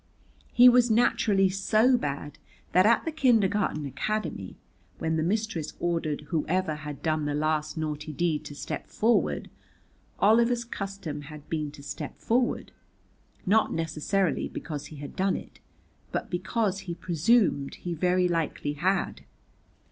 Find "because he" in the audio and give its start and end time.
14.47-14.95, 16.31-16.95